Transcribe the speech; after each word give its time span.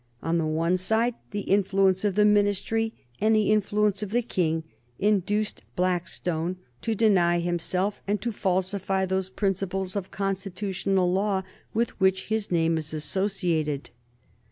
On 0.23 0.39
the 0.39 0.47
one 0.47 0.77
side 0.77 1.13
the 1.29 1.41
influence 1.41 2.03
of 2.03 2.15
the 2.15 2.25
Ministry 2.25 2.91
and 3.19 3.35
the 3.35 3.51
influence 3.51 4.01
of 4.01 4.09
the 4.09 4.23
King 4.23 4.63
induced 4.97 5.61
Blackstone 5.75 6.57
to 6.81 6.95
deny 6.95 7.37
himself 7.37 8.01
and 8.07 8.19
to 8.19 8.31
falsify 8.31 9.05
those 9.05 9.29
principles 9.29 9.95
of 9.95 10.09
constitutional 10.09 11.13
law 11.13 11.43
with 11.75 11.89
which 11.99 12.29
his 12.29 12.49
name 12.49 12.79
is 12.79 12.95
associated. 12.95 13.91